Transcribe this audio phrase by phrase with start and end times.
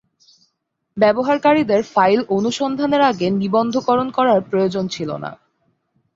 [0.97, 5.31] ব্যবহারকারীদের ফাইল অনুসন্ধানের আগে নিবন্ধকরণ করার প্রয়োজন ছিল না।